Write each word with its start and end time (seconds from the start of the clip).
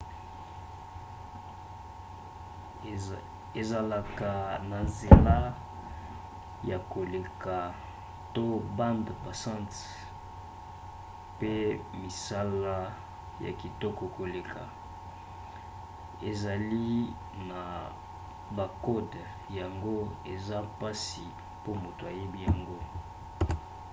ezalaka 3.61 4.31
na 4.69 4.79
nzela 4.87 5.37
ya 6.69 6.77
koleka 6.93 7.55
to 8.35 8.45
bande 8.77 9.11
passante 9.23 9.81
pe 11.39 11.53
misala 12.01 12.75
ya 13.45 13.51
kitoko 13.61 14.03
koleka. 14.17 14.61
ezali 16.29 16.87
na 17.49 17.61
bakode 18.57 19.21
yango 19.59 19.95
eza 20.33 20.57
mpasi 20.69 21.25
po 21.63 21.71
moto 21.81 22.03
ayiba 22.11 22.37
yango 22.47 22.77